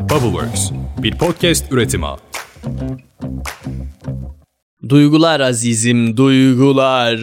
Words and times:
Bubbleworks, 0.00 0.70
bir 1.02 1.18
podcast 1.18 1.72
üretimi. 1.72 2.06
Duygular 4.88 5.40
azizim, 5.40 6.16
duygular. 6.16 7.20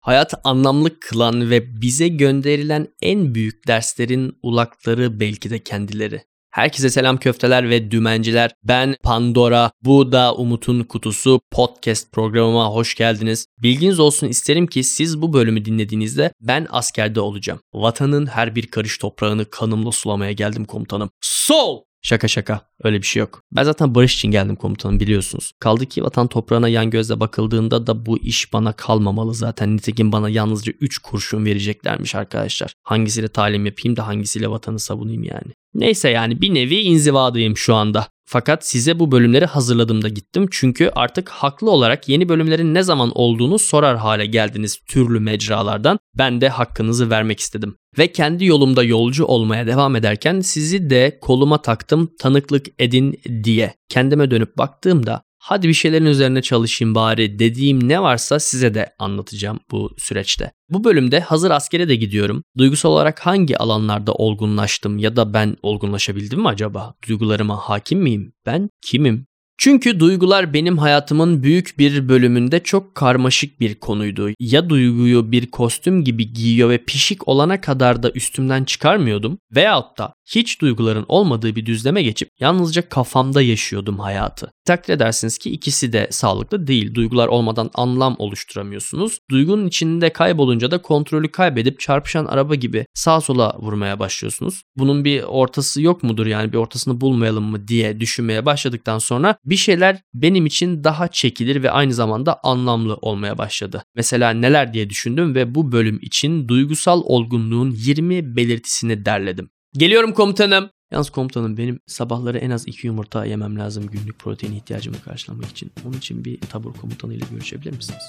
Hayat 0.00 0.34
anlamlı 0.44 1.00
kılan 1.00 1.50
ve 1.50 1.80
bize 1.82 2.08
gönderilen 2.08 2.88
en 3.02 3.34
büyük 3.34 3.66
derslerin 3.68 4.38
ulakları 4.42 5.20
belki 5.20 5.50
de 5.50 5.58
kendileri. 5.58 6.22
Herkese 6.50 6.90
selam 6.90 7.16
köfteler 7.16 7.70
ve 7.70 7.90
dümenciler. 7.90 8.50
Ben 8.64 8.96
Pandora. 9.02 9.70
Bu 9.82 10.12
da 10.12 10.34
Umut'un 10.34 10.82
Kutusu 10.82 11.40
podcast 11.50 12.12
programıma 12.12 12.66
hoş 12.66 12.94
geldiniz. 12.94 13.46
Bilginiz 13.58 14.00
olsun 14.00 14.28
isterim 14.28 14.66
ki 14.66 14.84
siz 14.84 15.22
bu 15.22 15.32
bölümü 15.32 15.64
dinlediğinizde 15.64 16.32
ben 16.40 16.66
askerde 16.70 17.20
olacağım. 17.20 17.60
Vatanın 17.74 18.26
her 18.26 18.54
bir 18.54 18.66
karış 18.66 18.98
toprağını 18.98 19.44
kanımla 19.44 19.92
sulamaya 19.92 20.32
geldim 20.32 20.64
komutanım. 20.64 21.10
Sol! 21.20 21.89
Şaka 22.02 22.28
şaka. 22.28 22.60
Öyle 22.82 23.02
bir 23.02 23.06
şey 23.06 23.20
yok. 23.20 23.42
Ben 23.52 23.62
zaten 23.62 23.94
barış 23.94 24.14
için 24.14 24.30
geldim 24.30 24.56
komutanım 24.56 25.00
biliyorsunuz. 25.00 25.52
Kaldı 25.58 25.86
ki 25.86 26.02
vatan 26.02 26.26
toprağına 26.26 26.68
yan 26.68 26.90
gözle 26.90 27.20
bakıldığında 27.20 27.86
da 27.86 28.06
bu 28.06 28.18
iş 28.18 28.52
bana 28.52 28.72
kalmamalı 28.72 29.34
zaten. 29.34 29.76
Nitekim 29.76 30.12
bana 30.12 30.28
yalnızca 30.28 30.72
3 30.80 30.98
kurşun 30.98 31.44
vereceklermiş 31.44 32.14
arkadaşlar. 32.14 32.72
Hangisiyle 32.82 33.28
talim 33.28 33.66
yapayım 33.66 33.96
da 33.96 34.06
hangisiyle 34.06 34.50
vatanı 34.50 34.78
savunayım 34.78 35.22
yani. 35.22 35.52
Neyse 35.74 36.08
yani 36.08 36.40
bir 36.40 36.54
nevi 36.54 36.76
inzivadayım 36.76 37.56
şu 37.56 37.74
anda. 37.74 38.06
Fakat 38.26 38.66
size 38.66 38.98
bu 38.98 39.12
bölümleri 39.12 39.46
hazırladığımda 39.46 40.08
gittim. 40.08 40.46
Çünkü 40.50 40.90
artık 40.94 41.28
haklı 41.28 41.70
olarak 41.70 42.08
yeni 42.08 42.28
bölümlerin 42.28 42.74
ne 42.74 42.82
zaman 42.82 43.12
olduğunu 43.14 43.58
sorar 43.58 43.96
hale 43.96 44.26
geldiniz 44.26 44.78
türlü 44.88 45.20
mecralardan. 45.20 45.98
Ben 46.18 46.40
de 46.40 46.48
hakkınızı 46.48 47.10
vermek 47.10 47.40
istedim. 47.40 47.76
Ve 47.98 48.12
kendi 48.12 48.44
yolumda 48.44 48.82
yolcu 48.82 49.24
olmaya 49.24 49.66
devam 49.66 49.96
ederken 49.96 50.40
sizi 50.40 50.90
de 50.90 51.18
koluma 51.22 51.62
taktım 51.62 52.10
tanıklık 52.18 52.66
edin 52.78 53.20
diye. 53.44 53.74
Kendime 53.88 54.30
dönüp 54.30 54.58
baktığımda 54.58 55.22
hadi 55.40 55.68
bir 55.68 55.74
şeylerin 55.74 56.06
üzerine 56.06 56.42
çalışayım 56.42 56.94
bari 56.94 57.38
dediğim 57.38 57.88
ne 57.88 58.02
varsa 58.02 58.40
size 58.40 58.74
de 58.74 58.94
anlatacağım 58.98 59.60
bu 59.70 59.94
süreçte. 59.98 60.52
Bu 60.68 60.84
bölümde 60.84 61.20
hazır 61.20 61.50
askere 61.50 61.88
de 61.88 61.96
gidiyorum. 61.96 62.42
Duygusal 62.58 62.90
olarak 62.90 63.26
hangi 63.26 63.58
alanlarda 63.58 64.12
olgunlaştım 64.12 64.98
ya 64.98 65.16
da 65.16 65.34
ben 65.34 65.56
olgunlaşabildim 65.62 66.40
mi 66.40 66.48
acaba? 66.48 66.94
Duygularıma 67.08 67.56
hakim 67.56 67.98
miyim? 68.00 68.32
Ben 68.46 68.70
kimim? 68.82 69.26
Çünkü 69.62 70.00
duygular 70.00 70.54
benim 70.54 70.78
hayatımın 70.78 71.42
büyük 71.42 71.74
bir 71.78 72.08
bölümünde 72.08 72.62
çok 72.62 72.94
karmaşık 72.94 73.60
bir 73.60 73.74
konuydu. 73.74 74.30
Ya 74.40 74.70
duyguyu 74.70 75.32
bir 75.32 75.46
kostüm 75.46 76.04
gibi 76.04 76.32
giyiyor 76.32 76.70
ve 76.70 76.78
pişik 76.78 77.28
olana 77.28 77.60
kadar 77.60 78.02
da 78.02 78.10
üstümden 78.10 78.64
çıkarmıyordum 78.64 79.38
veyahut 79.54 79.98
da 79.98 80.12
hiç 80.34 80.60
duyguların 80.60 81.04
olmadığı 81.08 81.56
bir 81.56 81.66
düzleme 81.66 82.02
geçip 82.02 82.30
yalnızca 82.40 82.88
kafamda 82.88 83.42
yaşıyordum 83.42 83.98
hayatı. 83.98 84.52
Takdir 84.64 84.94
edersiniz 84.94 85.38
ki 85.38 85.50
ikisi 85.50 85.92
de 85.92 86.08
sağlıklı 86.10 86.66
değil. 86.66 86.94
Duygular 86.94 87.28
olmadan 87.28 87.70
anlam 87.74 88.16
oluşturamıyorsunuz. 88.18 89.18
Duygunun 89.30 89.66
içinde 89.66 90.12
kaybolunca 90.12 90.70
da 90.70 90.82
kontrolü 90.82 91.32
kaybedip 91.32 91.80
çarpışan 91.80 92.24
araba 92.24 92.54
gibi 92.54 92.86
sağa 92.94 93.20
sola 93.20 93.56
vurmaya 93.58 93.98
başlıyorsunuz. 93.98 94.62
Bunun 94.76 95.04
bir 95.04 95.22
ortası 95.22 95.82
yok 95.82 96.02
mudur 96.02 96.26
yani 96.26 96.52
bir 96.52 96.58
ortasını 96.58 97.00
bulmayalım 97.00 97.44
mı 97.44 97.68
diye 97.68 98.00
düşünmeye 98.00 98.46
başladıktan 98.46 98.98
sonra 98.98 99.36
bir 99.44 99.56
şeyler 99.56 100.00
benim 100.14 100.46
için 100.46 100.84
daha 100.84 101.08
çekilir 101.08 101.62
ve 101.62 101.70
aynı 101.70 101.94
zamanda 101.94 102.40
anlamlı 102.42 102.94
olmaya 102.94 103.38
başladı. 103.38 103.82
Mesela 103.94 104.30
neler 104.30 104.74
diye 104.74 104.90
düşündüm 104.90 105.34
ve 105.34 105.54
bu 105.54 105.72
bölüm 105.72 105.98
için 106.02 106.48
duygusal 106.48 107.02
olgunluğun 107.04 107.70
20 107.70 108.36
belirtisini 108.36 109.04
derledim. 109.04 109.50
Geliyorum 109.72 110.12
komutanım. 110.12 110.70
Yalnız 110.92 111.10
komutanım 111.10 111.56
benim 111.56 111.80
sabahları 111.86 112.38
en 112.38 112.50
az 112.50 112.68
iki 112.68 112.86
yumurta 112.86 113.24
yemem 113.24 113.58
lazım 113.58 113.86
günlük 113.86 114.18
protein 114.18 114.52
ihtiyacımı 114.52 115.00
karşılamak 115.04 115.44
için. 115.44 115.72
Onun 115.86 115.98
için 115.98 116.24
bir 116.24 116.40
tabur 116.40 116.74
komutanıyla 116.74 117.26
görüşebilir 117.30 117.72
misiniz? 117.72 118.02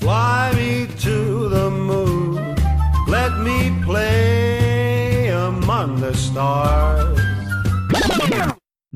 Fly 0.00 0.56
me 0.56 0.86
to 1.02 1.50
the 1.50 1.68
moon, 1.68 2.36
let 3.12 3.30
me 3.44 3.86
play 3.86 5.34
among 5.34 6.00
the 6.00 6.14
stars. 6.14 7.18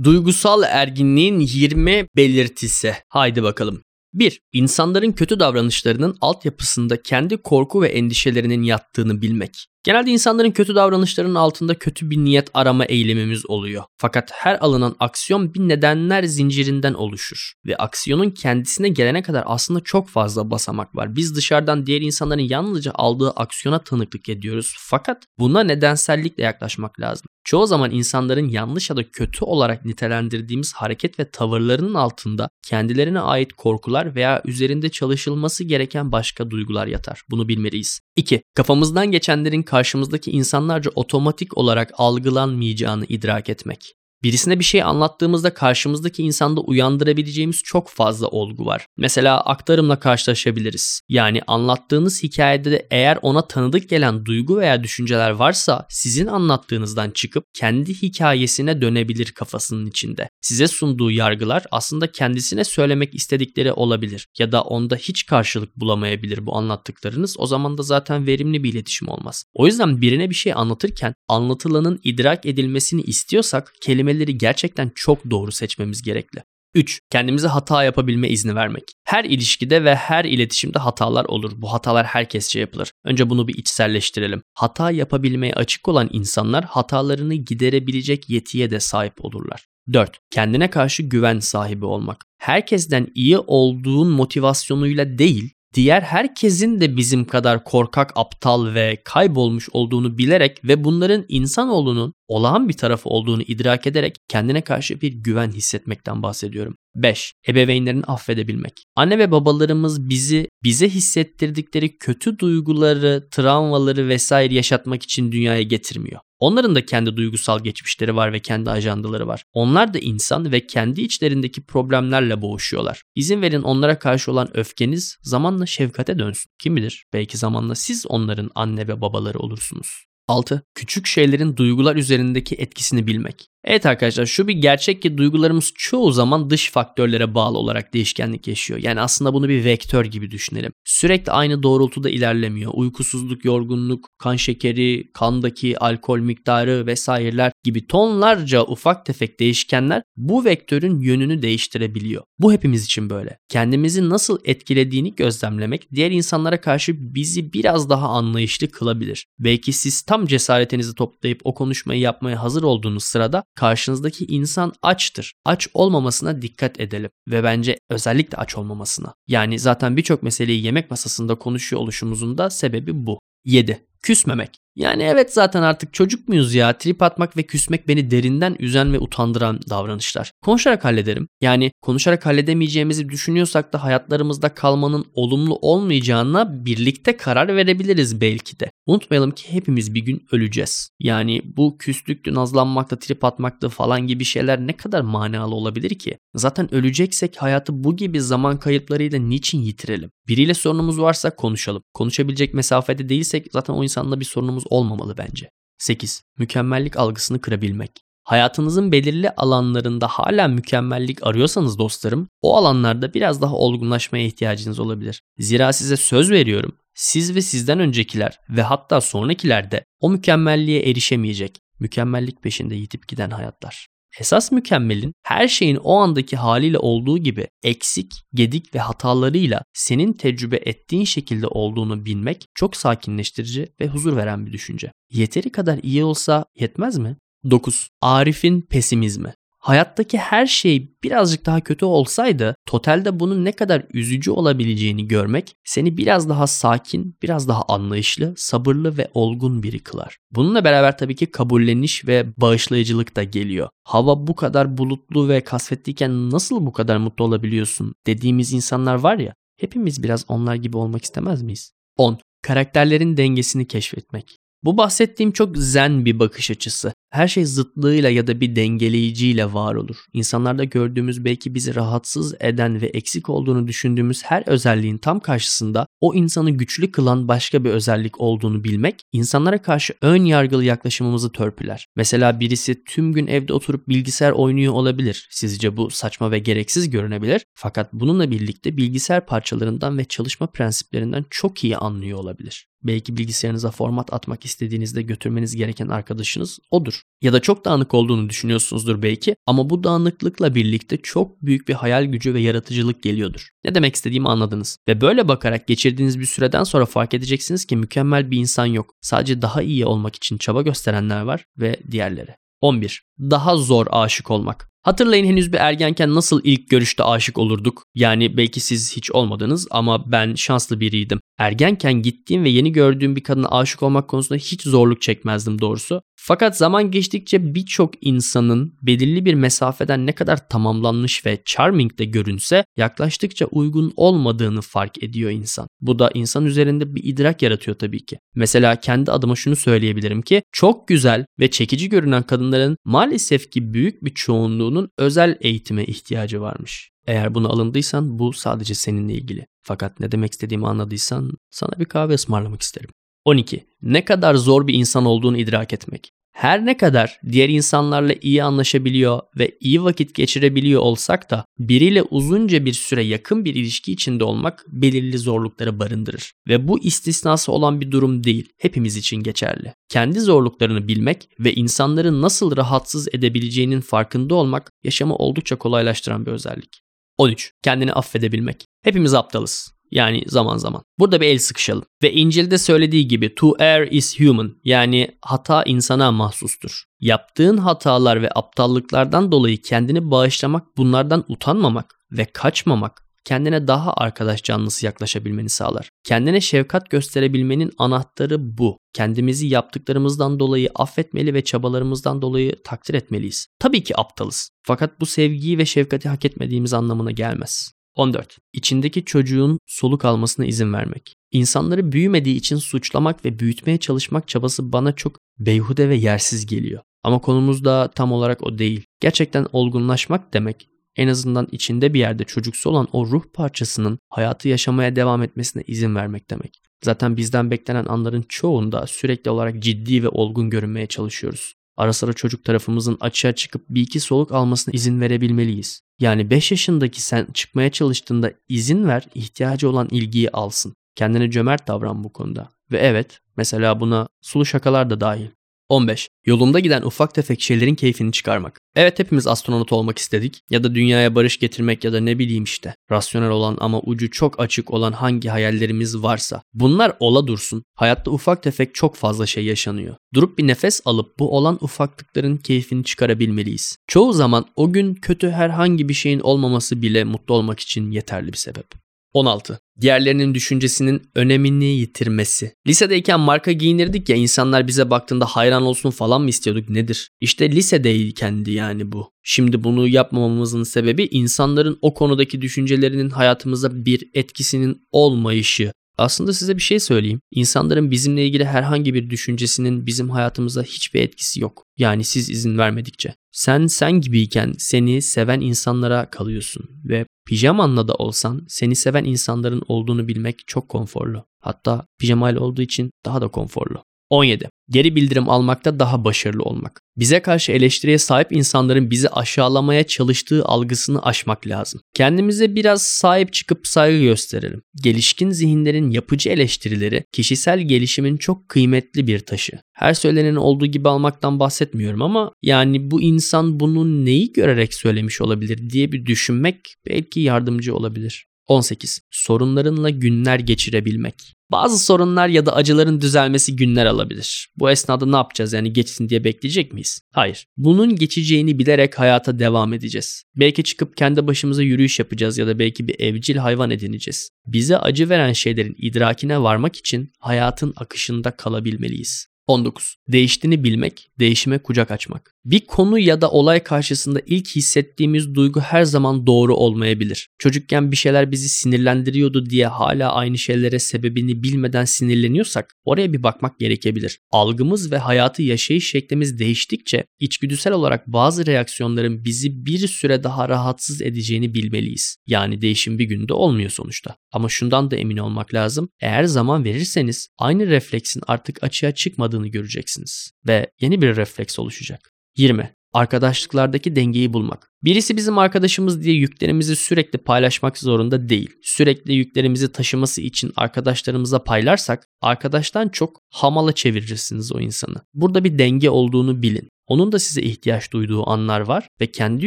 Duygusal 0.03 0.63
erginliğin 0.63 1.41
20 1.41 2.09
belirtisi. 2.17 2.95
Haydi 3.09 3.43
bakalım. 3.43 3.83
1. 4.15 4.41
İnsanların 4.53 5.13
kötü 5.13 5.41
davranışlarının 5.41 6.17
altyapısında 6.21 7.03
kendi 7.03 7.37
korku 7.37 7.83
ve 7.83 7.89
endişelerinin 7.89 8.63
yattığını 8.63 9.23
bilmek. 9.23 9.67
Genelde 9.87 10.11
insanların 10.11 10.51
kötü 10.51 10.75
davranışlarının 10.75 11.35
altında 11.35 11.75
kötü 11.75 12.11
bir 12.11 12.17
niyet 12.17 12.51
arama 12.55 12.85
eğilimimiz 12.85 13.51
oluyor. 13.51 13.85
Fakat 13.97 14.31
her 14.33 14.59
alınan 14.61 14.97
aksiyon 15.01 15.55
bir 15.55 15.61
nedenler 15.61 16.25
zincirinden 16.25 16.95
oluşur 16.95 17.53
ve 17.67 17.77
aksiyonun 17.77 18.31
kendisine 18.31 18.89
gelene 18.89 19.23
kadar 19.23 19.45
aslında 19.47 19.81
çok 19.81 20.09
fazla 20.09 20.51
basamak 20.51 20.97
var. 20.97 21.17
Biz 21.17 21.37
dışarıdan 21.37 21.87
diğer 21.87 22.01
insanların 22.01 22.49
yalnızca 22.49 22.93
aldığı 22.95 23.31
aksiyona 23.31 23.79
tanıklık 23.79 24.29
ediyoruz. 24.29 24.75
Fakat 24.79 25.25
buna 25.39 25.61
nedensellikle 25.61 26.43
yaklaşmak 26.43 27.01
lazım. 27.01 27.26
Çoğu 27.47 27.67
zaman 27.67 27.91
insanların 27.91 28.49
yanlış 28.49 28.91
ya 28.91 28.97
da 28.97 29.11
kötü 29.11 29.45
olarak 29.45 29.85
nitelendirdiğimiz 29.85 30.73
hareket 30.75 31.19
ve 31.19 31.31
tavırlarının 31.31 31.95
altında 31.95 32.49
kendilerine 32.63 33.21
ait 33.21 33.53
korkular 33.53 34.15
veya 34.15 34.43
üzerinde 34.45 34.89
çalışılması 34.89 35.65
gereken 35.65 36.13
başka 36.13 36.51
duygular 36.51 36.87
yatar. 36.87 37.23
Bunu 37.31 37.49
bilmeliyiz. 37.49 38.01
2. 38.17 38.43
Kafamızdan 38.55 39.11
geçenlerin 39.11 39.63
karşımızdaki 39.63 40.31
insanlarca 40.31 40.91
otomatik 40.95 41.59
olarak 41.59 41.91
algılanmayacağını 41.95 43.05
idrak 43.09 43.49
etmek. 43.49 43.95
Birisine 44.23 44.59
bir 44.59 44.65
şey 44.65 44.83
anlattığımızda 44.83 45.55
karşımızdaki 45.55 46.23
insanda 46.23 46.61
uyandırabileceğimiz 46.61 47.63
çok 47.65 47.89
fazla 47.89 48.27
olgu 48.27 48.67
var. 48.67 48.87
Mesela 48.97 49.41
aktarımla 49.41 49.99
karşılaşabiliriz. 49.99 51.01
Yani 51.09 51.41
anlattığınız 51.47 52.23
hikayede 52.23 52.71
de 52.71 52.89
eğer 52.91 53.19
ona 53.23 53.49
tanıdık 53.49 53.89
gelen 53.89 54.25
duygu 54.25 54.59
veya 54.59 54.85
düşünceler 54.85 55.31
varsa 55.31 55.87
sizin 55.91 56.27
anlattığınızdan 56.27 57.11
çıkıp 57.11 57.45
kendi 57.55 58.03
hikayesine 58.03 58.81
dönebilir 58.81 59.33
kafasının 59.33 59.87
içinde. 59.87 60.29
Size 60.41 60.69
sunduğu 60.69 61.11
yargılar 61.11 61.65
aslında 61.71 62.13
kendisine 62.13 62.65
söylemek 62.65 63.15
istedikleri 63.15 63.73
olabilir 63.73 64.29
ya 64.39 64.53
da 64.53 64.63
onda 64.63 64.97
hiç 64.97 65.27
karşılık 65.27 65.77
bulamayabilir 65.77 66.47
bu 66.47 66.57
anlattıklarınız. 66.57 67.37
O 67.39 67.47
zaman 67.47 67.79
da 67.79 67.83
zaten 67.83 68.27
verimli 68.27 68.65
bir 68.65 68.73
iletişim 68.73 69.09
olmaz. 69.09 69.45
O 69.55 69.67
yüzden 69.67 70.01
birine 70.01 70.31
bir 70.31 70.35
şey 70.35 70.53
anlatırken 70.53 71.15
anlatılanın 71.29 72.01
idrak 72.05 72.47
edilmesini 72.47 73.03
istiyorsak 73.03 73.73
kelimeleri 73.81 74.16
kelimeleri 74.17 74.39
gerçekten 74.39 74.93
çok 74.95 75.31
doğru 75.31 75.53
seçmemiz 75.53 76.03
gerekli. 76.03 76.43
3. 76.75 77.01
Kendimize 77.11 77.49
hata 77.49 77.85
yapabilme 77.85 78.29
izni 78.29 78.55
vermek. 78.55 78.85
Her 79.05 79.25
ilişkide 79.25 79.85
ve 79.85 79.95
her 79.95 80.25
iletişimde 80.25 80.79
hatalar 80.79 81.25
olur. 81.25 81.53
Bu 81.57 81.73
hatalar 81.73 82.07
herkesçe 82.07 82.61
yapılır. 82.61 82.93
Önce 83.05 83.31
bunu 83.31 83.49
bir 83.49 83.55
içselleştirelim. 83.55 84.43
Hata 84.55 84.91
yapabilmeye 84.91 85.55
açık 85.55 85.89
olan 85.89 86.09
insanlar 86.13 86.65
hatalarını 86.65 87.35
giderebilecek 87.35 88.31
yetiye 88.31 88.71
de 88.71 88.81
sahip 88.81 89.25
olurlar. 89.25 89.67
4. 89.93 90.19
Kendine 90.31 90.71
karşı 90.71 91.03
güven 91.03 91.39
sahibi 91.39 91.85
olmak. 91.85 92.25
Herkesten 92.39 93.09
iyi 93.15 93.39
olduğun 93.39 94.09
motivasyonuyla 94.11 95.19
değil, 95.19 95.51
diğer 95.77 96.03
herkesin 96.03 96.81
de 96.81 96.97
bizim 96.97 97.25
kadar 97.25 97.65
korkak, 97.65 98.13
aptal 98.15 98.75
ve 98.75 99.03
kaybolmuş 99.05 99.69
olduğunu 99.73 100.19
bilerek 100.19 100.65
ve 100.65 100.85
bunların 100.85 101.25
insanoğlunun 101.29 102.13
olağan 102.29 102.69
bir 102.69 102.77
tarafı 102.77 103.09
olduğunu 103.09 103.43
idrak 103.43 103.87
ederek 103.87 104.17
kendine 104.29 104.61
karşı 104.61 105.01
bir 105.01 105.13
güven 105.13 105.51
hissetmekten 105.51 106.23
bahsediyorum. 106.23 106.75
5. 106.95 107.33
Ebeveynlerini 107.49 108.05
affedebilmek. 108.05 108.73
Anne 108.97 109.19
ve 109.19 109.31
babalarımız 109.31 110.09
bizi 110.09 110.49
bize 110.63 110.89
hissettirdikleri 110.89 111.99
kötü 111.99 112.39
duyguları, 112.39 113.29
travmaları 113.31 114.09
vesaire 114.09 114.55
yaşatmak 114.55 115.03
için 115.03 115.33
dünyaya 115.33 115.63
getirmiyor. 115.63 116.21
Onların 116.39 116.75
da 116.75 116.87
kendi 116.87 117.17
duygusal 117.17 117.65
geçmişleri 117.65 118.17
var 118.17 118.33
ve 118.33 118.41
kendi 118.41 118.71
ajandaları 118.71 119.27
var. 119.27 119.45
Onlar 119.53 119.95
da 119.95 119.99
insan 119.99 120.53
ve 120.53 120.67
kendi 120.67 121.01
içlerindeki 121.01 121.67
problemlerle 121.67 122.43
boğuşuyorlar. 122.43 123.03
İzin 123.15 123.43
verin 123.43 123.63
onlara 123.63 123.99
karşı 123.99 124.33
olan 124.33 124.57
öfkeniz 124.57 125.19
zamanla 125.23 125.67
şefkate 125.67 126.19
dönsün. 126.19 126.51
Kim 126.59 126.77
bilir 126.77 127.07
belki 127.13 127.39
zamanla 127.39 127.75
siz 127.75 128.07
onların 128.07 128.51
anne 128.55 128.89
ve 128.89 129.01
babaları 129.01 129.39
olursunuz. 129.39 130.07
6. 130.29 130.63
Küçük 130.75 131.07
şeylerin 131.07 131.57
duygular 131.57 131.97
üzerindeki 131.97 132.55
etkisini 132.55 133.07
bilmek. 133.07 133.49
Evet 133.67 133.87
arkadaşlar 133.87 134.27
şu 134.27 134.49
bir 134.49 134.53
gerçek 134.53 135.03
ki 135.03 135.19
duygularımız 135.19 135.73
çoğu 135.75 136.13
zaman 136.13 136.51
dış 136.51 136.71
faktörlere 136.71 137.35
bağlı 137.35 137.59
olarak 137.59 137.95
değişkenlik 137.95 138.49
yaşıyor. 138.49 138.81
Yani 138.83 139.01
aslında 139.01 139.35
bunu 139.35 139.49
bir 139.49 139.65
vektör 139.65 140.05
gibi 140.05 140.31
düşünelim. 140.31 140.73
Sürekli 140.85 141.33
aynı 141.33 141.63
doğrultuda 141.63 142.11
ilerlemiyor. 142.11 142.73
Uykusuzluk, 142.75 143.45
yorgunluk, 143.45 144.09
kan 144.19 144.37
şekeri, 144.37 145.13
kandaki 145.13 145.79
alkol 145.79 146.19
miktarı 146.19 146.87
vesaireler 146.87 147.53
gibi 147.65 147.87
tonlarca 147.87 148.63
ufak 148.63 149.07
tefek 149.07 149.41
değişkenler 149.41 150.03
bu 150.17 150.45
vektörün 150.45 151.01
yönünü 151.01 151.43
değiştirebiliyor. 151.43 152.23
Bu 152.39 152.53
hepimiz 152.53 152.85
için 152.85 153.11
böyle. 153.11 153.39
Kendimizi 153.49 154.09
nasıl 154.09 154.39
etkilediğini 154.45 155.15
gözlemlemek 155.15 155.93
diğer 155.95 156.11
insanlara 156.11 156.61
karşı 156.61 157.15
bizi 157.15 157.53
biraz 157.53 157.91
daha 157.91 158.09
anlayışlı 158.09 158.71
kılabilir. 158.71 159.27
Belki 159.39 159.73
siz 159.73 160.03
tam 160.03 160.27
cesaretinizi 160.27 160.95
toplayıp 160.95 161.41
o 161.45 161.55
konuşmayı 161.55 162.01
yapmaya 162.01 162.43
hazır 162.43 162.63
olduğunuz 162.63 163.05
sırada 163.05 163.45
karşınızdaki 163.57 164.25
insan 164.27 164.73
açtır. 164.83 165.33
Aç 165.45 165.69
olmamasına 165.75 166.43
dikkat 166.43 166.81
edelim 166.81 167.11
ve 167.29 167.45
bence 167.45 167.79
özellikle 167.91 168.37
aç 168.37 168.57
olmamasına. 168.57 169.15
Yani 169.29 169.59
zaten 169.59 169.97
birçok 169.97 170.23
meseleyi 170.23 170.65
yemek 170.65 170.91
masasında 170.91 171.35
konuşuyor 171.35 171.83
oluşumuzun 171.83 172.39
da 172.39 172.51
sebebi 172.51 173.07
bu. 173.07 173.19
7. 173.45 173.87
Küsmemek. 174.03 174.66
Yani 174.77 175.03
evet 175.03 175.33
zaten 175.33 175.63
artık 175.63 175.95
çocuk 175.95 176.29
muyuz 176.29 176.55
ya? 176.55 176.79
Trip 176.79 177.03
atmak 177.03 177.37
ve 177.37 177.43
küsmek 177.43 177.89
beni 177.89 178.11
derinden 178.11 178.57
üzen 178.59 178.93
ve 178.93 178.99
utandıran 178.99 179.61
davranışlar. 179.71 180.33
Konuşarak 180.43 180.85
hallederim. 180.85 181.29
Yani 181.41 181.73
konuşarak 181.83 182.27
halledemeyeceğimizi 182.27 183.09
düşünüyorsak 183.09 183.73
da 183.73 183.83
hayatlarımızda 183.83 184.49
kalmanın 184.49 185.05
olumlu 185.15 185.57
olmayacağına 185.57 186.65
birlikte 186.65 187.17
karar 187.17 187.57
verebiliriz 187.57 188.21
belki 188.21 188.61
de. 188.61 188.71
Unutmayalım 188.87 189.31
ki 189.31 189.53
hepimiz 189.53 189.95
bir 189.95 190.01
gün 190.01 190.27
öleceğiz. 190.33 190.91
Yani 191.01 191.43
bu 191.57 191.79
küslüktü, 191.79 192.35
nazlanmakta, 192.35 192.99
trip 192.99 193.25
atmakta 193.25 193.69
falan 193.69 194.07
gibi 194.07 194.25
şeyler 194.25 194.67
ne 194.67 194.73
kadar 194.73 195.01
manalı 195.01 195.55
olabilir 195.55 195.99
ki? 195.99 196.19
Zaten 196.35 196.75
öleceksek 196.75 197.37
hayatı 197.43 197.85
bu 197.85 197.97
gibi 197.97 198.21
zaman 198.21 198.59
kayıplarıyla 198.59 199.19
niçin 199.19 199.61
yitirelim? 199.61 200.11
Biriyle 200.29 200.55
sorunumuz 200.55 201.01
varsa 201.01 201.37
konuşalım. 201.37 201.83
Konuşabilecek 201.95 202.55
mesafede 202.55 203.09
değilsek 203.09 203.47
zaten 203.53 203.75
o 203.75 203.83
insanla 203.83 204.21
bir 204.21 204.25
sorunumuz 204.25 204.66
olmamalı 204.71 205.19
bence. 205.19 205.51
8. 205.79 206.23
Mükemmellik 206.39 206.97
algısını 206.97 207.41
kırabilmek. 207.41 207.91
Hayatınızın 208.25 208.93
belirli 208.93 209.31
alanlarında 209.31 210.09
hala 210.09 210.49
mükemmellik 210.49 211.27
arıyorsanız 211.27 211.79
dostlarım, 211.79 212.29
o 212.43 212.57
alanlarda 212.57 213.15
biraz 213.15 213.43
daha 213.43 213.55
olgunlaşmaya 213.55 214.25
ihtiyacınız 214.25 214.79
olabilir. 214.79 215.23
Zira 215.39 215.73
size 215.73 215.97
söz 215.97 216.31
veriyorum, 216.31 216.79
siz 216.95 217.35
ve 217.35 217.43
sizden 217.43 217.81
öncekiler 217.81 218.41
ve 218.49 218.63
hatta 218.63 219.01
sonrakiler 219.01 219.71
de 219.71 219.85
o 220.01 220.11
mükemmelliğe 220.11 220.91
erişemeyecek. 220.91 221.59
Mükemmellik 221.79 222.43
peşinde 222.43 222.75
yitip 222.75 223.09
giden 223.09 223.31
hayatlar. 223.31 223.89
Esas 224.21 224.53
mükemmelin 224.53 225.13
her 225.23 225.49
şeyin 225.49 225.77
o 225.77 225.97
andaki 225.97 226.37
haliyle 226.37 226.79
olduğu 226.79 227.19
gibi 227.19 227.47
eksik, 227.63 228.13
gedik 228.35 228.75
ve 228.75 228.79
hatalarıyla 228.79 229.63
senin 229.73 230.13
tecrübe 230.13 230.57
ettiğin 230.57 231.05
şekilde 231.05 231.47
olduğunu 231.47 232.05
bilmek 232.05 232.47
çok 232.55 232.77
sakinleştirici 232.77 233.69
ve 233.81 233.89
huzur 233.89 234.17
veren 234.17 234.47
bir 234.47 234.53
düşünce. 234.53 234.93
Yeteri 235.13 235.53
kadar 235.53 235.79
iyi 235.83 236.05
olsa 236.05 236.45
yetmez 236.61 236.99
mi? 236.99 237.17
9. 237.51 237.89
Arif'in 238.01 238.61
pesimizmi. 238.61 239.35
Hayattaki 239.67 240.19
her 240.19 240.47
şey 240.47 240.95
birazcık 241.05 241.47
daha 241.47 241.61
kötü 241.61 241.85
olsaydı 241.85 242.55
totalde 242.67 243.21
bunun 243.21 243.45
ne 243.45 243.53
kadar 243.53 243.87
üzücü 243.93 244.31
olabileceğini 244.31 245.09
görmek 245.09 245.57
seni 245.65 245.97
biraz 245.97 246.29
daha 246.29 246.47
sakin, 246.47 247.17
biraz 247.23 247.49
daha 247.49 247.63
anlayışlı, 247.63 248.35
sabırlı 248.37 248.99
ve 248.99 249.11
olgun 249.15 249.63
biri 249.63 249.79
kılar. 249.79 250.17
Bununla 250.31 250.65
beraber 250.65 250.99
tabii 250.99 251.17
ki 251.17 251.27
kabulleniş 251.27 252.07
ve 252.07 252.27
bağışlayıcılık 252.37 253.17
da 253.17 253.23
geliyor. 253.23 253.69
Hava 253.85 254.27
bu 254.27 254.35
kadar 254.35 254.79
bulutlu 254.79 255.29
ve 255.29 255.41
kasvetliyken 255.41 256.31
nasıl 256.31 256.67
bu 256.67 256.73
kadar 256.73 256.97
mutlu 256.97 257.25
olabiliyorsun 257.25 257.95
dediğimiz 258.07 258.53
insanlar 258.53 258.95
var 258.95 259.19
ya 259.19 259.35
hepimiz 259.61 260.03
biraz 260.03 260.25
onlar 260.29 260.55
gibi 260.55 260.77
olmak 260.77 261.05
istemez 261.05 261.43
miyiz? 261.43 261.73
10. 261.97 262.19
Karakterlerin 262.43 263.17
dengesini 263.17 263.67
keşfetmek. 263.67 264.39
Bu 264.63 264.77
bahsettiğim 264.77 265.33
çok 265.33 265.59
zen 265.59 266.05
bir 266.05 266.19
bakış 266.19 266.51
açısı. 266.51 266.93
Her 267.17 267.29
şey 267.29 267.45
zıtlığıyla 267.45 268.11
ya 268.11 268.27
da 268.27 268.41
bir 268.41 268.57
dengeleyiciyle 268.57 269.53
var 269.53 269.75
olur. 269.75 269.97
İnsanlarda 270.13 270.65
gördüğümüz 270.65 271.25
belki 271.25 271.55
bizi 271.55 271.75
rahatsız 271.75 272.35
eden 272.41 272.81
ve 272.81 272.87
eksik 272.87 273.29
olduğunu 273.29 273.69
düşündüğümüz 273.69 274.23
her 274.25 274.43
özelliğin 274.47 274.99
tam 274.99 275.21
karşısında 275.21 275.87
o 276.01 276.15
insanı 276.15 276.51
güçlü 276.51 276.93
kılan 276.93 277.29
başka 277.29 277.65
bir 277.65 277.71
özellik 277.71 278.21
olduğunu 278.21 278.65
bilmek 278.65 279.03
insanlara 279.13 279.63
karşı 279.63 279.95
ön 280.03 280.25
yargılı 280.25 280.65
yaklaşımımızı 280.65 281.33
törpüler. 281.33 281.87
Mesela 281.97 282.41
birisi 282.41 282.85
tüm 282.85 283.13
gün 283.13 283.27
evde 283.27 283.53
oturup 283.53 283.89
bilgisayar 283.89 284.33
oynuyor 284.33 284.73
olabilir. 284.73 285.29
Sizce 285.31 285.77
bu 285.77 285.91
saçma 285.91 286.31
ve 286.31 286.39
gereksiz 286.39 286.91
görünebilir. 286.91 287.43
Fakat 287.55 287.93
bununla 287.93 288.31
birlikte 288.31 288.77
bilgisayar 288.77 289.27
parçalarından 289.27 289.99
ve 289.99 290.05
çalışma 290.05 290.47
prensiplerinden 290.47 291.25
çok 291.31 291.65
iyi 291.65 291.77
anlıyor 291.77 292.19
olabilir. 292.19 292.67
Belki 292.83 293.17
bilgisayarınıza 293.17 293.71
format 293.71 294.13
atmak 294.13 294.45
istediğinizde 294.45 295.03
götürmeniz 295.03 295.57
gereken 295.57 295.89
arkadaşınız 295.89 296.59
odur. 296.71 297.03
Ya 297.23 297.33
da 297.33 297.41
çok 297.41 297.65
dağınık 297.65 297.95
olduğunu 297.95 298.29
düşünüyorsunuzdur 298.29 299.03
belki 299.03 299.37
ama 299.47 299.71
bu 299.71 299.85
dağınıklıkla 299.85 300.55
birlikte 300.55 300.97
çok 300.97 301.43
büyük 301.43 301.69
bir 301.69 301.75
hayal 301.75 302.05
gücü 302.05 302.35
ve 302.35 302.41
yaratıcılık 302.41 303.03
geliyordur. 303.03 303.49
Ne 303.65 303.75
demek 303.75 303.95
istediğimi 303.95 304.29
anladınız. 304.29 304.79
Ve 304.89 305.01
böyle 305.01 305.29
bakarak 305.29 305.67
geçirdiğiniz 305.67 306.21
bir 306.21 306.27
süreden 306.27 306.65
sonra 306.65 306.87
fark 306.87 307.15
edeceksiniz 307.15 307.65
ki 307.65 307.77
mükemmel 307.77 308.31
bir 308.31 308.39
insan 308.39 308.67
yok. 308.67 308.95
Sadece 309.01 309.43
daha 309.43 309.63
iyi 309.63 309.87
olmak 309.87 310.17
için 310.17 310.39
çaba 310.39 310.63
gösterenler 310.63 311.21
var 311.21 311.45
ve 311.59 311.77
diğerleri. 311.91 312.35
11. 312.61 313.03
Daha 313.21 313.57
zor 313.57 313.87
aşık 313.91 314.31
olmak. 314.31 314.71
Hatırlayın 314.87 315.27
henüz 315.27 315.53
bir 315.53 315.59
ergenken 315.59 316.15
nasıl 316.15 316.41
ilk 316.45 316.71
görüşte 316.71 317.05
aşık 317.05 317.39
olurduk? 317.39 317.83
Yani 317.95 318.37
belki 318.37 318.61
siz 318.61 318.97
hiç 318.97 319.11
olmadınız 319.11 319.67
ama 319.71 320.13
ben 320.13 320.35
şanslı 320.35 320.81
biriydim. 320.81 321.21
Ergenken 321.39 322.03
gittiğim 322.03 322.45
ve 322.45 322.49
yeni 322.49 322.73
gördüğüm 322.73 323.17
bir 323.17 323.23
kadına 323.23 323.49
aşık 323.49 323.83
olmak 323.83 324.09
konusunda 324.09 324.39
hiç 324.39 324.63
zorluk 324.63 325.03
çekmezdim 325.03 325.61
doğrusu. 325.61 326.03
Fakat 326.29 326.57
zaman 326.57 326.91
geçtikçe 326.91 327.55
birçok 327.55 327.95
insanın 328.01 328.75
belirli 328.83 329.25
bir 329.25 329.35
mesafeden 329.35 330.07
ne 330.07 330.13
kadar 330.13 330.49
tamamlanmış 330.49 331.27
ve 331.27 331.43
charming 331.45 331.99
de 331.99 332.05
görünse 332.05 332.65
yaklaştıkça 332.77 333.47
uygun 333.47 333.93
olmadığını 333.97 334.61
fark 334.61 335.03
ediyor 335.03 335.31
insan. 335.31 335.69
Bu 335.81 335.99
da 335.99 336.11
insan 336.15 336.45
üzerinde 336.45 336.95
bir 336.95 337.05
idrak 337.05 337.43
yaratıyor 337.43 337.79
tabii 337.79 338.05
ki. 338.05 338.19
Mesela 338.35 338.81
kendi 338.81 339.13
adıma 339.13 339.37
şunu 339.37 339.57
söyleyebilirim 339.57 340.23
ki 340.23 340.43
çok 340.53 340.89
güzel 340.89 341.27
ve 341.41 341.51
çekici 341.51 341.89
görünen 341.89 342.23
kadınların 342.23 342.77
maalesef 342.85 343.51
ki 343.51 343.75
büyük 343.75 344.05
bir 344.05 344.15
çoğunluğunun 344.15 344.89
özel 344.99 345.39
eğitime 345.41 345.85
ihtiyacı 345.85 346.41
varmış. 346.41 346.91
Eğer 347.07 347.35
bunu 347.35 347.53
alındıysan 347.53 348.19
bu 348.19 348.33
sadece 348.33 348.75
seninle 348.75 349.15
ilgili. 349.15 349.47
Fakat 349.63 350.01
ne 350.01 350.13
demek 350.13 350.33
istediğimi 350.33 350.69
anladıysan 350.69 351.31
sana 351.51 351.73
bir 351.79 351.85
kahve 351.85 352.15
ısmarlamak 352.15 352.63
isterim. 352.63 352.91
12. 353.27 353.67
Ne 353.83 354.05
kadar 354.05 354.35
zor 354.35 354.67
bir 354.67 354.75
insan 354.75 355.05
olduğunu 355.05 355.39
idrak 355.39 355.73
etmek. 355.73 356.16
Her 356.37 356.67
ne 356.67 356.77
kadar 356.77 357.21
diğer 357.33 357.49
insanlarla 357.49 358.15
iyi 358.21 358.45
anlaşabiliyor 358.45 359.21
ve 359.39 359.57
iyi 359.61 359.85
vakit 359.85 360.15
geçirebiliyor 360.15 360.81
olsak 360.81 361.31
da 361.31 361.45
biriyle 361.59 362.03
uzunca 362.03 362.65
bir 362.65 362.73
süre 362.73 363.03
yakın 363.03 363.45
bir 363.45 363.55
ilişki 363.55 363.93
içinde 363.93 364.25
olmak 364.25 364.65
belirli 364.69 365.19
zorlukları 365.19 365.79
barındırır. 365.79 366.33
Ve 366.49 366.69
bu 366.69 366.85
istisnası 366.85 367.53
olan 367.53 367.81
bir 367.81 367.91
durum 367.91 368.25
değil, 368.25 368.49
hepimiz 368.59 368.97
için 368.97 369.17
geçerli. 369.17 369.75
Kendi 369.89 370.21
zorluklarını 370.21 370.89
bilmek 370.89 371.29
ve 371.41 371.55
insanları 371.55 372.23
nasıl 372.23 372.57
rahatsız 372.57 373.09
edebileceğinin 373.09 373.81
farkında 373.81 374.35
olmak 374.35 374.71
yaşamı 374.85 375.17
oldukça 375.17 375.57
kolaylaştıran 375.57 376.27
bir 376.27 376.31
özellik. 376.31 376.81
13. 377.19 377.53
Kendini 377.63 377.93
affedebilmek. 377.93 378.67
Hepimiz 378.83 379.15
aptalız. 379.15 379.76
Yani 379.91 380.23
zaman 380.27 380.57
zaman. 380.57 380.83
Burada 380.99 381.21
bir 381.21 381.27
el 381.27 381.39
sıkışalım. 381.39 381.85
Ve 382.03 382.13
İncil'de 382.13 382.59
söylediği 382.59 383.09
gibi 383.09 383.35
to 383.35 383.55
err 383.59 383.89
is 383.91 384.21
human 384.21 384.57
yani 384.65 385.09
hata 385.23 385.63
insana 385.63 386.13
mahsustur. 386.13 386.85
Yaptığın 387.01 387.57
hatalar 387.57 388.23
ve 388.23 388.31
aptallıklardan 388.35 389.33
dolayı 389.33 389.63
kendini 389.63 390.11
bağışlamak, 390.11 390.77
bunlardan 390.77 391.25
utanmamak 391.29 391.95
ve 392.13 392.25
kaçmamak 392.25 393.07
kendine 393.27 393.69
daha 393.69 393.93
arkadaş 393.93 394.43
canlısı 394.43 394.87
yaklaşabilmeni 394.87 395.49
sağlar. 395.49 395.91
Kendine 396.05 396.41
şefkat 396.41 396.91
gösterebilmenin 396.91 397.73
anahtarı 397.79 398.59
bu. 398.59 398.79
Kendimizi 398.93 399.47
yaptıklarımızdan 399.47 400.41
dolayı 400.41 400.71
affetmeli 400.75 401.35
ve 401.35 401.45
çabalarımızdan 401.45 402.23
dolayı 402.23 402.53
takdir 402.65 402.95
etmeliyiz. 402.95 403.47
Tabii 403.59 403.85
ki 403.85 404.01
aptalız. 404.01 404.51
Fakat 404.63 405.01
bu 405.01 405.07
sevgiyi 405.07 405.59
ve 405.59 405.67
şefkati 405.67 406.09
hak 406.09 406.25
etmediğimiz 406.25 406.73
anlamına 406.75 407.11
gelmez. 407.11 407.73
14. 407.97 408.39
İçindeki 408.53 409.05
çocuğun 409.05 409.59
soluk 409.67 410.05
almasına 410.05 410.47
izin 410.47 410.73
vermek. 410.73 411.15
İnsanları 411.31 411.93
büyümediği 411.93 412.37
için 412.37 412.57
suçlamak 412.57 413.25
ve 413.25 413.39
büyütmeye 413.39 413.79
çalışmak 413.79 414.29
çabası 414.29 414.73
bana 414.73 414.93
çok 414.93 415.19
beyhude 415.39 415.89
ve 415.89 415.97
yersiz 415.97 416.47
geliyor. 416.47 416.81
Ama 417.03 417.19
konumuz 417.19 417.65
da 417.65 417.91
tam 417.95 418.13
olarak 418.13 418.43
o 418.43 418.59
değil. 418.59 418.85
Gerçekten 419.01 419.47
olgunlaşmak 419.53 420.35
demek 420.35 420.69
en 420.97 421.09
azından 421.09 421.49
içinde 421.53 421.95
bir 421.95 421.99
yerde 421.99 422.25
çocuksu 422.25 422.71
olan 422.71 422.89
o 422.93 423.07
ruh 423.07 423.23
parçasının 423.35 423.99
hayatı 424.11 424.49
yaşamaya 424.49 424.97
devam 424.97 425.23
etmesine 425.23 425.63
izin 425.67 425.95
vermek 425.95 426.31
demek. 426.31 426.61
Zaten 426.85 427.17
bizden 427.17 427.51
beklenen 427.51 427.85
anların 427.85 428.25
çoğunda 428.29 428.87
sürekli 428.87 429.31
olarak 429.31 429.63
ciddi 429.63 430.03
ve 430.03 430.09
olgun 430.09 430.51
görünmeye 430.51 430.87
çalışıyoruz. 430.87 431.55
Ara 431.77 431.93
sıra 431.93 432.13
çocuk 432.13 432.45
tarafımızın 432.45 432.97
açığa 433.01 433.33
çıkıp 433.33 433.65
bir 433.69 433.83
iki 433.83 434.01
soluk 434.01 434.33
almasına 434.33 434.73
izin 434.73 435.01
verebilmeliyiz. 435.01 435.86
Yani 436.01 436.31
5 436.31 436.51
yaşındaki 436.51 437.03
sen 437.03 437.27
çıkmaya 437.35 437.73
çalıştığında 437.73 438.33
izin 438.49 438.89
ver, 438.89 439.07
ihtiyacı 439.15 439.71
olan 439.71 439.89
ilgiyi 439.91 440.31
alsın. 440.31 440.75
Kendine 440.95 441.31
cömert 441.31 441.69
davran 441.69 442.05
bu 442.05 442.13
konuda. 442.13 442.49
Ve 442.73 442.79
evet, 442.79 443.21
mesela 443.37 443.81
buna 443.81 444.09
sulu 444.21 444.47
şakalar 444.47 444.91
da 444.91 445.01
dahil. 445.01 445.29
15. 445.69 446.09
Yolunda 446.27 446.61
giden 446.61 446.83
ufak 446.83 447.15
tefek 447.15 447.41
şeylerin 447.41 447.75
keyfini 447.75 448.13
çıkarmak. 448.13 448.61
Evet 448.77 448.99
hepimiz 448.99 449.27
astronot 449.27 449.73
olmak 449.73 449.99
istedik 449.99 450.41
ya 450.51 450.65
da 450.65 450.75
dünyaya 450.75 451.15
barış 451.15 451.39
getirmek 451.39 451.85
ya 451.85 451.93
da 451.93 452.01
ne 452.01 452.19
bileyim 452.19 452.45
işte 452.45 452.75
rasyonel 452.91 453.31
olan 453.31 453.57
ama 453.61 453.81
ucu 453.81 454.11
çok 454.11 454.41
açık 454.41 454.71
olan 454.71 454.93
hangi 454.93 455.29
hayallerimiz 455.29 456.03
varsa 456.03 456.43
bunlar 456.55 456.97
ola 457.01 457.27
dursun. 457.27 457.63
Hayatta 457.75 458.11
ufak 458.11 458.43
tefek 458.43 458.75
çok 458.75 458.97
fazla 458.97 459.27
şey 459.27 459.45
yaşanıyor. 459.45 459.97
Durup 460.15 460.39
bir 460.39 460.47
nefes 460.47 460.81
alıp 460.85 461.19
bu 461.19 461.37
olan 461.37 461.59
ufaklıkların 461.61 462.37
keyfini 462.37 462.85
çıkarabilmeliyiz. 462.85 463.77
Çoğu 463.87 464.13
zaman 464.13 464.45
o 464.57 464.73
gün 464.73 464.95
kötü 464.95 465.31
herhangi 465.31 465.89
bir 465.89 465.95
şeyin 465.95 466.21
olmaması 466.21 466.83
bile 466.83 467.05
mutlu 467.05 467.35
olmak 467.35 467.61
için 467.61 467.91
yeterli 467.91 468.33
bir 468.33 468.39
sebep. 468.39 468.86
16. 469.13 469.59
Diğerlerinin 469.81 470.35
düşüncesinin 470.35 471.03
önemini 471.15 471.65
yitirmesi. 471.65 472.53
Lisedeyken 472.67 473.21
marka 473.21 473.53
giyinirdik 473.53 474.09
ya 474.09 474.17
insanlar 474.17 474.67
bize 474.67 474.91
baktığında 474.91 475.25
hayran 475.25 475.63
olsun 475.63 475.91
falan 475.91 476.23
mı 476.23 476.29
istiyorduk 476.29 476.69
nedir? 476.69 477.11
İşte 477.21 477.51
lisedeykendi 477.51 478.51
yani 478.51 478.93
bu. 478.93 479.11
Şimdi 479.23 479.65
bunu 479.65 479.89
yapmamamızın 479.89 480.63
sebebi 480.63 481.09
insanların 481.11 481.79
o 481.83 481.95
konudaki 481.95 482.43
düşüncelerinin 482.43 483.11
hayatımıza 483.11 483.85
bir 483.85 484.11
etkisinin 484.15 484.83
olmayışı. 484.93 485.73
Aslında 485.99 486.33
size 486.33 486.57
bir 486.57 486.63
şey 486.63 486.81
söyleyeyim. 486.81 487.21
İnsanların 487.31 487.91
bizimle 487.91 488.27
ilgili 488.27 488.45
herhangi 488.45 488.95
bir 488.95 489.11
düşüncesinin 489.11 489.87
bizim 489.87 490.11
hayatımıza 490.11 490.63
hiçbir 490.63 491.01
etkisi 491.01 491.41
yok. 491.41 491.65
Yani 491.79 492.05
siz 492.05 492.31
izin 492.31 492.59
vermedikçe. 492.59 493.15
Sen 493.33 493.67
sen 493.67 494.01
gibiyken 494.01 494.55
seni 494.59 495.03
seven 495.03 495.41
insanlara 495.41 496.11
kalıyorsun 496.11 496.71
ve 496.85 497.07
pijamanla 497.27 497.89
da 497.89 497.95
olsan 497.95 498.45
seni 498.49 498.77
seven 498.77 499.05
insanların 499.05 499.63
olduğunu 499.69 500.09
bilmek 500.09 500.43
çok 500.47 500.69
konforlu. 500.69 501.25
Hatta 501.41 501.87
pijamayla 501.99 502.41
olduğu 502.41 502.63
için 502.63 502.91
daha 503.05 503.21
da 503.21 503.29
konforlu. 503.29 503.85
17. 504.11 504.49
Geri 504.71 504.97
bildirim 504.97 505.29
almakta 505.29 505.79
daha 505.79 506.05
başarılı 506.05 506.43
olmak. 506.43 506.81
Bize 506.97 507.21
karşı 507.21 507.53
eleştiriye 507.53 507.99
sahip 507.99 508.33
insanların 508.33 508.91
bizi 508.91 509.09
aşağılamaya 509.09 509.87
çalıştığı 509.87 510.45
algısını 510.45 511.03
aşmak 511.03 511.47
lazım. 511.47 511.81
Kendimize 511.95 512.55
biraz 512.55 512.83
sahip 512.83 513.33
çıkıp 513.33 513.67
saygı 513.67 514.03
gösterelim. 514.03 514.63
Gelişkin 514.83 515.31
zihinlerin 515.31 515.91
yapıcı 515.91 516.31
eleştirileri 516.31 517.05
kişisel 517.13 517.61
gelişimin 517.61 518.17
çok 518.17 518.49
kıymetli 518.49 519.07
bir 519.07 519.19
taşı. 519.19 519.53
Her 519.73 519.95
söylenenin 519.95 520.37
olduğu 520.37 520.67
gibi 520.67 520.89
almaktan 520.89 521.41
bahsetmiyorum 521.41 522.03
ama 522.03 522.33
yani 522.43 522.91
bu 522.91 523.03
insan 523.03 523.61
bunu 523.61 524.05
neyi 524.05 524.33
görerek 524.33 524.75
söylemiş 524.75 525.21
olabilir 525.21 525.71
diye 525.71 525.93
bir 525.93 526.07
düşünmek 526.07 526.61
belki 526.87 527.21
yardımcı 527.21 527.77
olabilir. 527.77 528.27
18. 528.47 529.01
Sorunlarınla 529.11 529.91
günler 529.91 530.39
geçirebilmek. 530.39 531.37
Bazı 531.51 531.79
sorunlar 531.79 532.29
ya 532.29 532.47
da 532.47 532.57
acıların 532.57 533.01
düzelmesi 533.01 533.57
günler 533.57 533.87
alabilir. 533.87 534.49
Bu 534.57 534.71
esnada 534.71 535.07
ne 535.07 535.17
yapacağız 535.17 535.53
yani 535.53 535.73
geçsin 535.73 536.09
diye 536.09 536.25
bekleyecek 536.25 536.73
miyiz? 536.73 537.01
Hayır. 537.13 537.47
Bunun 537.57 537.97
geçeceğini 537.97 538.59
bilerek 538.59 538.99
hayata 538.99 539.39
devam 539.39 539.73
edeceğiz. 539.73 540.23
Belki 540.37 540.65
çıkıp 540.65 540.97
kendi 540.97 541.27
başımıza 541.27 541.63
yürüyüş 541.63 541.99
yapacağız 541.99 542.39
ya 542.39 542.47
da 542.47 542.59
belki 542.59 542.89
bir 542.89 543.01
evcil 543.01 543.37
hayvan 543.37 543.71
edineceğiz. 543.71 544.31
Bize 544.47 544.79
acı 544.79 545.09
veren 545.09 545.33
şeylerin 545.33 545.75
idrakine 545.79 546.43
varmak 546.43 546.77
için 546.77 547.13
hayatın 547.19 547.73
akışında 547.77 548.31
kalabilmeliyiz. 548.31 549.27
19. 549.47 549.97
Değiştiğini 550.09 550.65
bilmek, 550.65 551.11
değişime 551.19 551.59
kucak 551.59 551.91
açmak. 551.91 552.37
Bir 552.45 552.61
konu 552.61 552.99
ya 552.99 553.21
da 553.21 553.31
olay 553.31 553.63
karşısında 553.63 554.21
ilk 554.27 554.57
hissettiğimiz 554.57 555.35
duygu 555.35 555.61
her 555.61 555.85
zaman 555.85 556.27
doğru 556.27 556.57
olmayabilir. 556.57 557.29
Çocukken 557.39 557.93
bir 557.93 557.97
şeyler 557.97 558.31
bizi 558.31 558.49
sinirlendiriyordu 558.49 559.51
diye 559.51 559.67
hala 559.67 560.13
aynı 560.13 560.39
şeylere 560.39 560.79
sebebini 560.79 561.43
bilmeden 561.43 561.85
sinirleniyorsak 561.85 562.75
oraya 562.85 563.13
bir 563.13 563.23
bakmak 563.23 563.59
gerekebilir. 563.59 564.19
Algımız 564.31 564.93
ve 564.93 564.99
hayatı 564.99 565.43
yaşayış 565.43 565.91
şeklimiz 565.91 566.39
değiştikçe 566.39 567.05
içgüdüsel 567.21 567.73
olarak 567.73 568.07
bazı 568.07 568.47
reaksiyonların 568.47 569.25
bizi 569.25 569.67
bir 569.67 569.89
süre 569.89 570.25
daha 570.25 570.49
rahatsız 570.49 571.03
edeceğini 571.03 571.55
bilmeliyiz. 571.55 572.17
Yani 572.27 572.63
değişim 572.63 572.99
bir 572.99 573.05
günde 573.05 573.33
olmuyor 573.33 573.71
sonuçta. 573.71 574.17
Ama 574.33 574.49
şundan 574.49 574.91
da 574.91 574.97
emin 574.97 575.17
olmak 575.17 575.55
lazım. 575.55 575.89
Eğer 576.01 576.25
zaman 576.25 576.65
verirseniz 576.65 577.29
aynı 577.39 577.67
refleksin 577.67 578.23
artık 578.27 578.63
açığa 578.63 578.93
çıkmadığını 579.37 579.49
göreceksiniz 579.49 580.31
ve 580.47 580.71
yeni 580.81 581.03
bir 581.03 581.17
refleks 581.17 581.59
oluşacak. 581.59 582.13
20. 582.37 582.76
Arkadaşlıklardaki 582.97 583.97
dengeyi 583.97 584.33
bulmak. 584.33 584.71
Birisi 584.85 585.17
bizim 585.17 585.39
arkadaşımız 585.39 586.03
diye 586.03 586.17
yüklerimizi 586.17 586.77
sürekli 586.77 587.19
paylaşmak 587.19 587.79
zorunda 587.79 588.29
değil. 588.29 588.51
Sürekli 588.63 589.15
yüklerimizi 589.15 589.73
taşıması 589.73 590.21
için 590.21 590.53
arkadaşlarımıza 590.57 591.45
paylarsak 591.45 592.07
arkadaştan 592.23 592.89
çok 592.89 593.21
hamala 593.33 593.73
çevirirsiniz 593.73 594.53
o 594.53 594.61
insanı. 594.61 594.97
Burada 595.15 595.45
bir 595.45 595.59
denge 595.59 595.91
olduğunu 595.91 596.43
bilin. 596.43 596.69
Onun 596.87 597.13
da 597.13 597.19
size 597.19 597.43
ihtiyaç 597.43 597.93
duyduğu 597.93 598.31
anlar 598.31 598.61
var 598.61 598.89
ve 599.01 599.07
kendi 599.07 599.47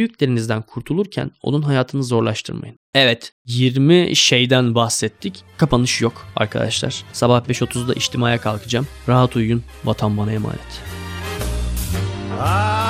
yüklerinizden 0.00 0.62
kurtulurken 0.62 1.30
onun 1.42 1.62
hayatını 1.62 2.04
zorlaştırmayın. 2.04 2.76
Evet 2.94 3.32
20 3.46 4.16
şeyden 4.16 4.74
bahsettik. 4.74 5.44
Kapanış 5.56 6.00
yok 6.00 6.26
arkadaşlar. 6.36 7.04
Sabah 7.12 7.40
5.30'da 7.44 7.94
içtimaya 7.94 8.40
kalkacağım. 8.40 8.86
Rahat 9.08 9.36
uyuyun. 9.36 9.62
Vatan 9.84 10.16
bana 10.16 10.32
emanet. 10.32 10.82
I 12.86 12.89